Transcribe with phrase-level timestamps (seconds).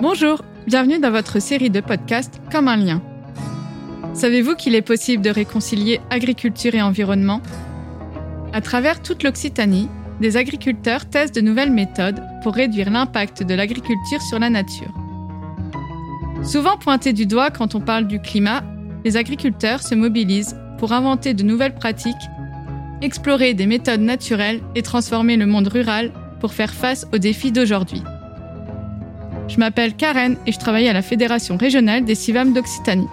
[0.00, 3.02] Bonjour, bienvenue dans votre série de podcasts Comme un lien.
[4.14, 7.40] Savez-vous qu'il est possible de réconcilier agriculture et environnement?
[8.52, 9.88] À travers toute l'Occitanie,
[10.20, 14.94] des agriculteurs testent de nouvelles méthodes pour réduire l'impact de l'agriculture sur la nature.
[16.44, 18.62] Souvent pointés du doigt quand on parle du climat,
[19.04, 22.14] les agriculteurs se mobilisent pour inventer de nouvelles pratiques,
[23.02, 28.04] explorer des méthodes naturelles et transformer le monde rural pour faire face aux défis d'aujourd'hui.
[29.48, 33.08] Je m'appelle Karen et je travaille à la Fédération régionale des CIVAM d'Occitanie.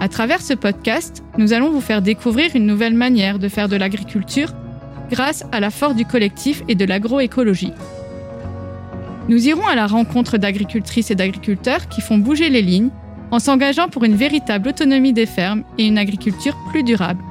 [0.00, 3.76] À travers ce podcast, nous allons vous faire découvrir une nouvelle manière de faire de
[3.76, 4.54] l'agriculture
[5.10, 7.72] grâce à la force du collectif et de l'agroécologie.
[9.28, 12.90] Nous irons à la rencontre d'agricultrices et d'agriculteurs qui font bouger les lignes
[13.30, 17.22] en s'engageant pour une véritable autonomie des fermes et une agriculture plus durable.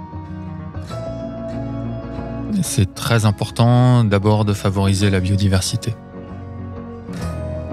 [2.61, 5.93] C'est très important d'abord de favoriser la biodiversité.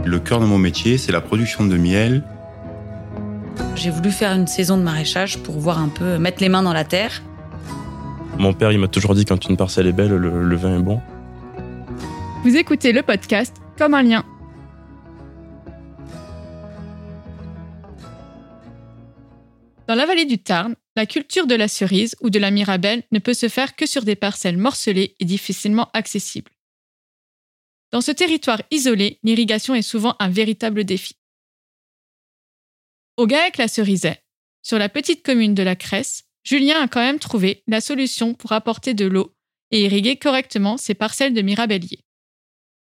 [0.07, 2.23] Le cœur de mon métier, c'est la production de miel.
[3.75, 6.73] J'ai voulu faire une saison de maraîchage pour voir un peu mettre les mains dans
[6.73, 7.23] la terre.
[8.39, 10.83] Mon père, il m'a toujours dit quand une parcelle est belle, le, le vin est
[10.83, 11.01] bon.
[12.45, 14.25] Vous écoutez le podcast Comme un lien.
[19.89, 23.19] Dans la vallée du Tarn, la culture de la cerise ou de la mirabelle ne
[23.19, 26.53] peut se faire que sur des parcelles morcelées et difficilement accessibles.
[27.93, 31.15] Dans ce territoire isolé, l'irrigation est souvent un véritable défi.
[33.17, 34.23] Au Gaec-la Cerizet,
[34.63, 38.53] sur la petite commune de la Cresse, Julien a quand même trouvé la solution pour
[38.53, 39.35] apporter de l'eau
[39.71, 42.05] et irriguer correctement ses parcelles de mirabelliers.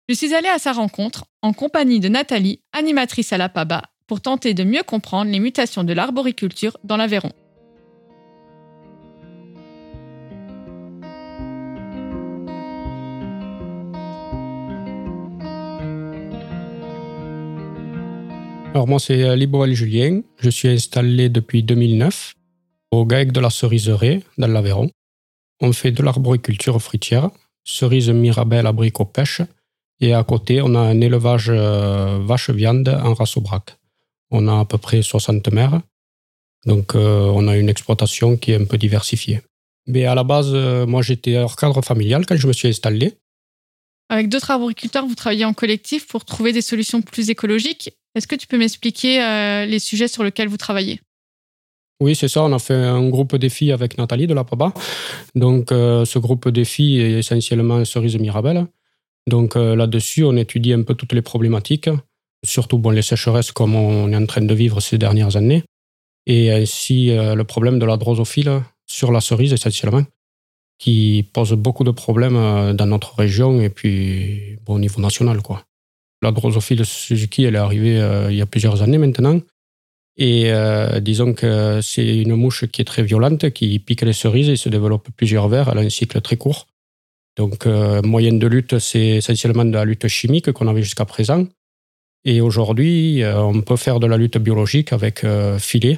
[0.10, 4.22] Je suis allée à sa rencontre en compagnie de Nathalie, animatrice à la PABA, pour
[4.22, 7.32] tenter de mieux comprendre les mutations de l'arboriculture dans l'Aveyron.
[18.74, 22.36] Alors moi c'est Liboel Julien, je suis installé depuis 2009
[22.92, 24.90] au GAEC de la Ceriseraie dans l'Aveyron.
[25.60, 27.32] On fait de l'arboriculture fruitière,
[27.66, 29.42] cerises mirabelle, abricot pêche
[30.00, 33.76] et à côté on a un élevage euh, vache-viande en race au braque.
[34.32, 35.82] On a à peu près 60 mères,
[36.66, 39.42] donc euh, on a une exploitation qui est un peu diversifiée.
[39.86, 43.16] Mais à la base, euh, moi j'étais hors cadre familial quand je me suis installé.
[44.08, 47.92] Avec d'autres arboriculteurs, vous travaillez en collectif pour trouver des solutions plus écologiques.
[48.16, 51.00] Est-ce que tu peux m'expliquer euh, les sujets sur lesquels vous travaillez?
[52.02, 52.44] Oui, c'est ça.
[52.44, 54.74] On a fait un groupe défi avec Nathalie de la PABA.
[55.36, 58.66] Donc, euh, ce groupe défi est essentiellement cerise mirabelle.
[59.28, 61.90] Donc, euh, là-dessus, on étudie un peu toutes les problématiques,
[62.44, 65.64] surtout bon, les sécheresses comme on est en train de vivre ces dernières années,
[66.26, 70.04] et ainsi le problème de la drosophile sur la cerise essentiellement,
[70.80, 75.44] qui pose beaucoup de problèmes dans notre région et puis bon, au niveau national.
[75.44, 75.64] quoi.
[76.22, 79.40] La drosophile Suzuki, elle est arrivée euh, il y a plusieurs années maintenant.
[80.18, 84.50] Et euh, disons que c'est une mouche qui est très violente, qui pique les cerises
[84.50, 85.70] et se développe plusieurs vers.
[85.70, 86.68] Elle a un cycle très court.
[87.38, 91.48] Donc, euh, moyenne de lutte, c'est essentiellement de la lutte chimique qu'on avait jusqu'à présent.
[92.24, 95.98] Et aujourd'hui, euh, on peut faire de la lutte biologique avec euh, filet,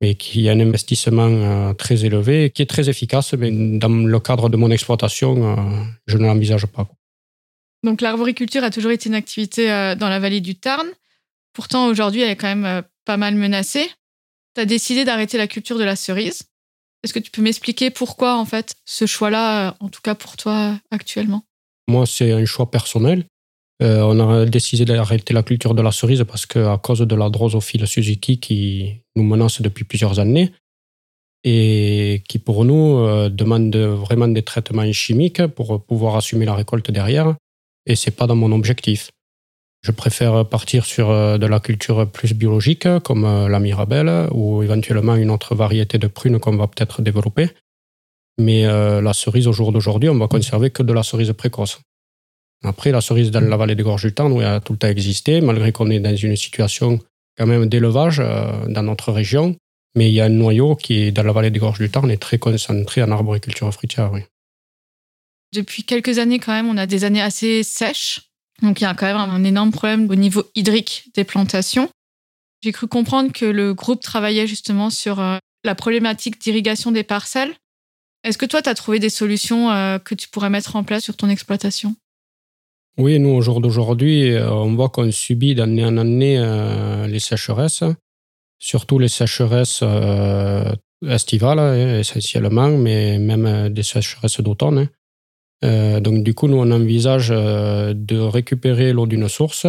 [0.00, 3.34] mais qui a un investissement euh, très élevé, qui est très efficace.
[3.34, 5.56] Mais dans le cadre de mon exploitation,
[6.06, 6.88] je ne l'envisage pas.
[7.84, 10.86] Donc l'arboriculture a toujours été une activité euh, dans la vallée du Tarn.
[11.52, 13.88] Pourtant, aujourd'hui, elle est quand même euh, pas mal menacée.
[14.54, 16.42] Tu as décidé d'arrêter la culture de la cerise.
[17.04, 20.36] Est-ce que tu peux m'expliquer pourquoi, en fait, ce choix-là, euh, en tout cas pour
[20.36, 21.44] toi actuellement?
[21.88, 23.24] Moi, c'est un choix personnel.
[23.80, 27.30] On a décidé d'arrêter la culture de la cerise parce que à cause de la
[27.30, 30.50] drosophile Suzuki qui nous menace depuis plusieurs années
[31.44, 37.36] et qui pour nous demande vraiment des traitements chimiques pour pouvoir assumer la récolte derrière.
[37.88, 39.10] Et c'est pas dans mon objectif.
[39.82, 44.62] Je préfère partir sur euh, de la culture plus biologique, comme euh, la mirabelle, ou
[44.62, 47.48] éventuellement une autre variété de prunes qu'on va peut-être développer.
[48.38, 51.80] Mais euh, la cerise au jour d'aujourd'hui, on va conserver que de la cerise précoce.
[52.64, 54.88] Après, la cerise dans la vallée des Gorges du Tarn, elle a tout le temps
[54.88, 57.00] existé, malgré qu'on est dans une situation
[57.36, 59.56] quand même d'élevage euh, dans notre région.
[59.96, 62.16] Mais il y a un noyau qui dans la vallée des Gorges du Tarn est
[62.16, 64.12] très concentré en arboriculture fruitière.
[64.12, 64.22] Oui.
[65.54, 68.20] Depuis quelques années, quand même, on a des années assez sèches.
[68.62, 71.88] Donc il y a quand même un énorme problème au niveau hydrique des plantations.
[72.62, 77.54] J'ai cru comprendre que le groupe travaillait justement sur euh, la problématique d'irrigation des parcelles.
[78.24, 81.04] Est-ce que toi, tu as trouvé des solutions euh, que tu pourrais mettre en place
[81.04, 81.94] sur ton exploitation?
[82.98, 86.36] Oui, nous, au jour d'aujourd'hui, euh, on voit qu'on subit d'année en année
[87.06, 87.84] les sécheresses,
[88.58, 89.84] surtout les sécheresses
[91.06, 94.88] estivales, hein, essentiellement, mais même des sécheresses d'automne.
[95.64, 99.66] Euh, donc, du coup, nous, on envisage euh, de récupérer l'eau d'une source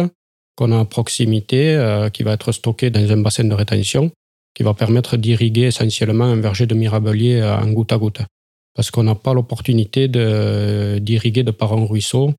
[0.56, 4.10] qu'on a à proximité, euh, qui va être stocké dans un bassin de rétention,
[4.54, 8.20] qui va permettre d'irriguer essentiellement un verger de mirabelier en goutte à goutte.
[8.74, 12.34] Parce qu'on n'a pas l'opportunité d'irriguer de, par un ruisseau.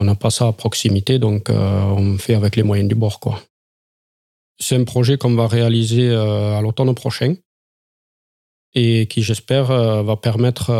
[0.00, 3.20] On n'a pas ça à proximité, donc on fait avec les moyens du bord.
[3.20, 3.42] Quoi.
[4.58, 7.34] C'est un projet qu'on va réaliser à l'automne prochain
[8.76, 9.66] et qui, j'espère,
[10.04, 10.70] va permettre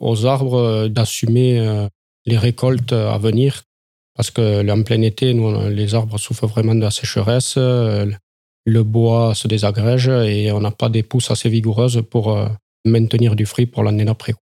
[0.00, 1.86] aux arbres d'assumer
[2.26, 3.62] les récoltes à venir
[4.20, 8.04] parce que en plein été, nous, les arbres souffrent vraiment de la sécheresse, euh,
[8.66, 12.46] le bois se désagrège et on n'a pas des pousses assez vigoureuses pour euh,
[12.84, 14.34] maintenir du fruit pour l'année d'après.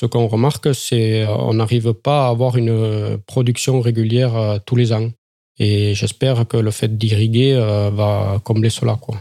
[0.00, 4.94] Ce qu'on remarque, c'est qu'on euh, n'arrive pas à avoir une production régulière tous les
[4.94, 5.10] ans.
[5.58, 7.54] Et j'espère que le fait d'irriguer
[7.92, 8.96] va combler cela.
[8.96, 9.16] Quoi.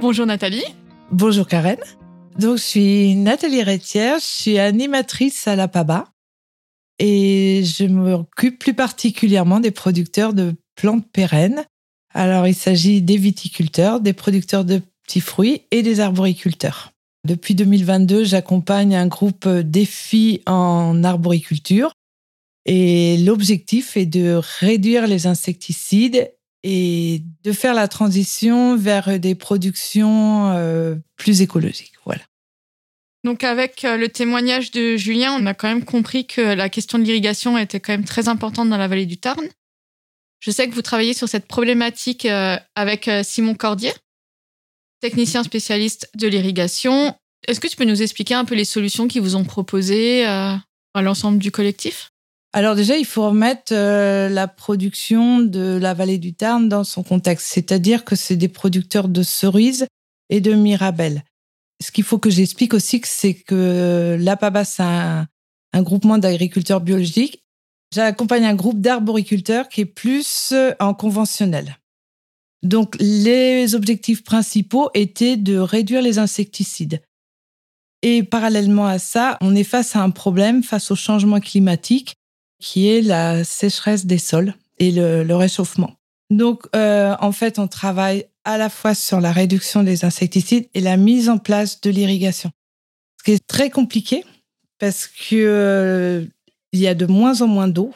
[0.00, 0.64] Bonjour Nathalie.
[1.12, 1.76] Bonjour Karen.
[2.38, 6.10] Donc je suis Nathalie Rétière, je suis animatrice à la PABA
[6.98, 11.66] et je m'occupe plus particulièrement des producteurs de plantes pérennes.
[12.14, 16.92] Alors il s'agit des viticulteurs, des producteurs de petits fruits et des arboriculteurs.
[17.28, 21.92] Depuis 2022, j'accompagne un groupe défi en arboriculture
[22.64, 26.32] et l'objectif est de réduire les insecticides
[26.62, 31.94] et de faire la transition vers des productions euh, plus écologiques.
[32.04, 32.22] Voilà.
[33.24, 36.98] Donc avec euh, le témoignage de Julien, on a quand même compris que la question
[36.98, 39.46] de l'irrigation était quand même très importante dans la vallée du Tarn.
[40.38, 43.92] Je sais que vous travaillez sur cette problématique euh, avec Simon Cordier,
[45.00, 47.14] technicien spécialiste de l'irrigation.
[47.46, 50.62] Est-ce que tu peux nous expliquer un peu les solutions qui vous ont proposées à
[50.94, 52.10] l'ensemble du collectif?
[52.52, 57.04] Alors déjà, il faut remettre euh, la production de la vallée du Tarn dans son
[57.04, 59.86] contexte, c'est-à-dire que c'est des producteurs de cerises
[60.30, 61.22] et de mirabelles.
[61.82, 65.28] Ce qu'il faut que j'explique aussi, c'est que l'APABA, c'est un,
[65.76, 67.40] groupement d'agriculteurs biologiques.
[67.94, 71.76] J'accompagne un groupe d'arboriculteurs qui est plus euh, en conventionnel.
[72.62, 77.00] Donc, les objectifs principaux étaient de réduire les insecticides.
[78.02, 82.16] Et parallèlement à ça, on est face à un problème, face au changement climatique,
[82.60, 85.96] qui est la sécheresse des sols et le, réchauffement.
[86.30, 90.80] Donc, euh, en fait, on travaille à la fois sur la réduction des insecticides et
[90.80, 92.50] la mise en place de l'irrigation.
[93.18, 94.24] Ce qui est très compliqué
[94.78, 96.24] parce que euh,
[96.72, 97.92] il y a de moins en moins d'eau.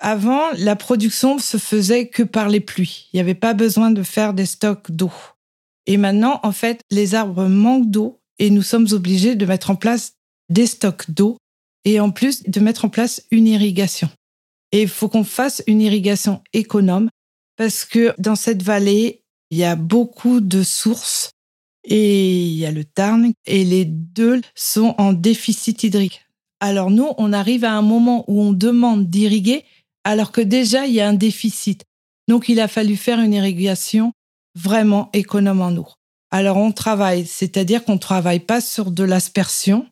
[0.00, 3.08] Avant, la production se faisait que par les pluies.
[3.12, 5.12] Il n'y avait pas besoin de faire des stocks d'eau.
[5.86, 9.76] Et maintenant, en fait, les arbres manquent d'eau et nous sommes obligés de mettre en
[9.76, 10.12] place
[10.50, 11.38] des stocks d'eau
[11.84, 14.08] et en plus de mettre en place une irrigation.
[14.72, 17.08] Et il faut qu'on fasse une irrigation économe
[17.56, 21.30] parce que dans cette vallée, il y a beaucoup de sources
[21.84, 26.26] et il y a le Tarn et les deux sont en déficit hydrique.
[26.60, 29.64] Alors nous, on arrive à un moment où on demande d'irriguer
[30.04, 31.84] alors que déjà il y a un déficit.
[32.28, 34.12] Donc il a fallu faire une irrigation
[34.54, 35.88] vraiment économe en eau.
[36.30, 39.86] Alors on travaille, c'est-à-dire qu'on ne travaille pas sur de l'aspersion,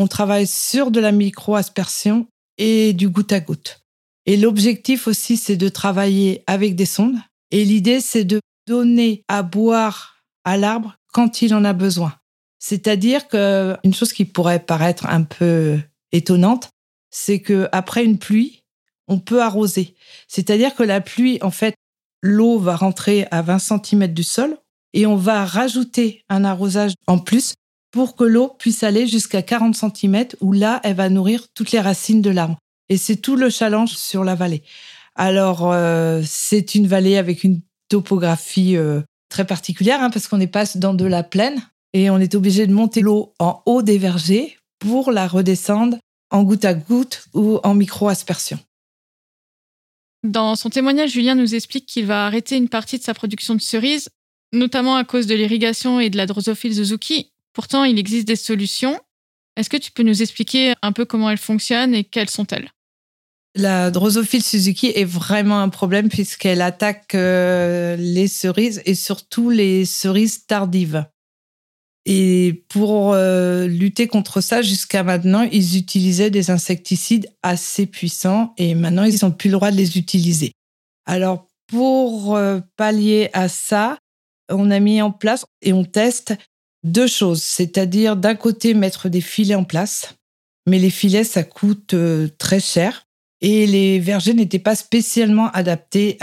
[0.00, 2.26] on travaille sur de la micro-aspersion
[2.56, 3.82] et du goutte à goutte.
[4.24, 7.18] Et l'objectif aussi, c'est de travailler avec des sondes.
[7.50, 12.14] Et l'idée, c'est de donner à boire à l'arbre quand il en a besoin.
[12.58, 15.78] C'est-à-dire que une chose qui pourrait paraître un peu
[16.12, 16.70] étonnante,
[17.10, 18.62] c'est que après une pluie,
[19.06, 19.94] on peut arroser.
[20.28, 21.74] C'est-à-dire que la pluie, en fait,
[22.22, 24.56] l'eau va rentrer à 20 cm du sol
[24.94, 27.52] et on va rajouter un arrosage en plus
[27.90, 31.80] pour que l'eau puisse aller jusqu'à 40 cm où là, elle va nourrir toutes les
[31.80, 32.58] racines de l'arbre.
[32.88, 34.62] Et c'est tout le challenge sur la vallée.
[35.14, 40.46] Alors, euh, c'est une vallée avec une topographie euh, très particulière hein, parce qu'on est
[40.46, 41.60] pas dans de la plaine
[41.92, 45.98] et on est obligé de monter l'eau en haut des vergers pour la redescendre
[46.30, 48.58] en goutte à goutte ou en micro-aspersion.
[50.22, 53.60] Dans son témoignage, Julien nous explique qu'il va arrêter une partie de sa production de
[53.60, 54.08] cerises,
[54.52, 58.98] notamment à cause de l'irrigation et de la drosophile Suzuki, Pourtant, il existe des solutions.
[59.56, 62.70] Est-ce que tu peux nous expliquer un peu comment elles fonctionnent et quelles sont-elles?
[63.56, 69.84] La drosophile Suzuki est vraiment un problème puisqu'elle attaque euh, les cerises et surtout les
[69.84, 71.04] cerises tardives.
[72.06, 78.74] Et pour euh, lutter contre ça, jusqu'à maintenant, ils utilisaient des insecticides assez puissants et
[78.74, 80.52] maintenant, ils n'ont plus le droit de les utiliser.
[81.04, 83.98] Alors, pour euh, pallier à ça,
[84.48, 86.34] on a mis en place et on teste
[86.84, 90.14] deux choses, c'est-à-dire d'un côté mettre des filets en place,
[90.66, 93.06] mais les filets, ça coûte euh, très cher.
[93.42, 96.18] et les vergers n'étaient pas spécialement adaptés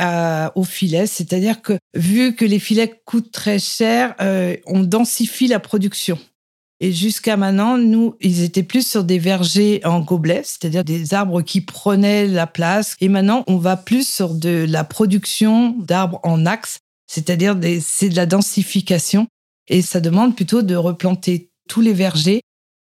[0.53, 1.07] aux filets.
[1.07, 6.19] C'est-à-dire que vu que les filets coûtent très cher, euh, on densifie la production.
[6.79, 11.41] Et jusqu'à maintenant, nous, ils étaient plus sur des vergers en gobelet, c'est-à-dire des arbres
[11.41, 12.95] qui prenaient la place.
[13.01, 18.15] Et maintenant, on va plus sur de la production d'arbres en axe, c'est-à-dire c'est de
[18.15, 19.27] la densification.
[19.67, 22.41] Et ça demande plutôt de replanter tous les vergers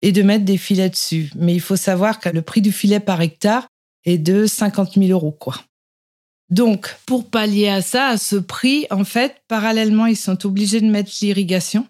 [0.02, 1.30] et de mettre des filets dessus.
[1.35, 3.66] Mais il faut savoir que le prix du filet par hectare
[4.04, 5.62] est de 50 000 euros, quoi.
[6.49, 10.87] Donc, pour pallier à ça, à ce prix, en fait, parallèlement, ils sont obligés de
[10.87, 11.88] mettre l'irrigation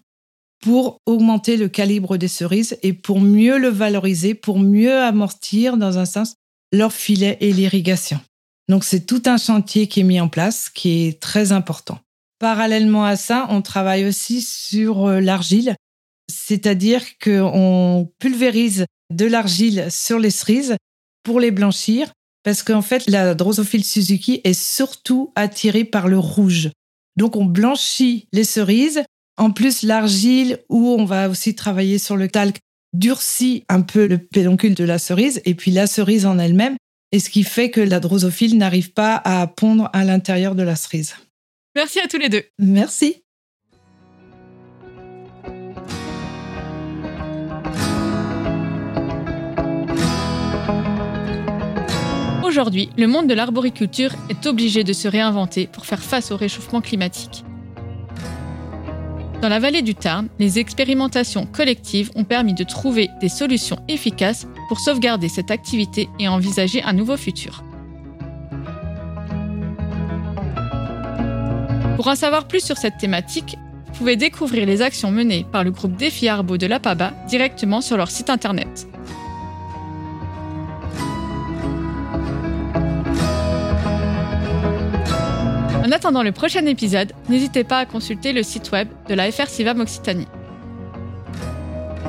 [0.63, 5.99] pour augmenter le calibre des cerises et pour mieux le valoriser, pour mieux amortir, dans
[5.99, 6.35] un sens,
[6.73, 8.19] leur filet et l'irrigation.
[8.69, 11.99] Donc, c'est tout un chantier qui est mis en place, qui est très important.
[12.39, 15.75] Parallèlement à ça, on travaille aussi sur euh, l'argile,
[16.31, 20.77] c'est-à-dire qu'on pulvérise de l'argile sur les cerises
[21.23, 22.13] pour les blanchir,
[22.45, 26.71] parce qu'en fait, la drosophile Suzuki est surtout attirée par le rouge.
[27.17, 29.03] Donc, on blanchit les cerises.
[29.39, 32.59] En plus, l'argile, où on va aussi travailler sur le talc,
[32.93, 36.77] durcit un peu le pédoncule de la cerise, et puis la cerise en elle-même,
[37.13, 40.77] et ce qui fait que la drosophile n'arrive pas à pondre à l'intérieur de la
[40.77, 41.15] cerise.
[41.77, 42.43] Merci à tous les deux.
[42.59, 43.23] Merci.
[52.43, 56.81] Aujourd'hui, le monde de l'arboriculture est obligé de se réinventer pour faire face au réchauffement
[56.81, 57.45] climatique.
[59.43, 64.47] Dans la vallée du Tarn, les expérimentations collectives ont permis de trouver des solutions efficaces
[64.71, 67.66] pour sauvegarder cette activité et envisager un nouveau futur.
[71.97, 75.71] Pour en savoir plus sur cette thématique, vous pouvez découvrir les actions menées par le
[75.71, 78.87] groupe Défi Arbo de la PABA directement sur leur site internet.
[85.83, 89.47] En attendant le prochain épisode, n'hésitez pas à consulter le site web de la FR
[89.47, 90.29] Sivam Occitanie.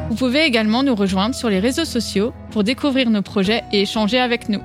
[0.10, 4.20] Vous pouvez également nous rejoindre sur les réseaux sociaux pour découvrir nos projets et échanger
[4.20, 4.62] avec nous.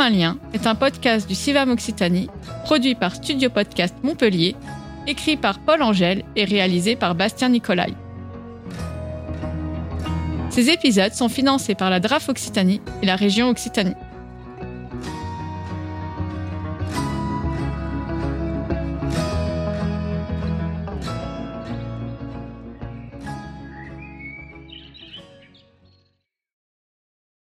[0.00, 2.30] Un lien est un podcast du Sivam Occitanie,
[2.64, 4.56] produit par Studio Podcast Montpellier,
[5.06, 7.92] écrit par Paul Angèle et réalisé par Bastien Nicolai.
[10.48, 13.92] Ces épisodes sont financés par la DRAF Occitanie et la région Occitanie.